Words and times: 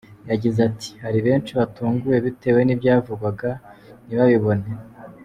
Yagize 0.31 0.59
ati: 0.69 0.89
'Hari 1.01 1.19
benshi 1.27 1.51
batunguwe 1.59 2.17
bitewe 2.25 2.59
n'ibyavugwaga 2.63 3.51
ntibabibone. 4.05 4.65